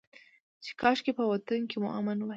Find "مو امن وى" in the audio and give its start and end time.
1.81-2.29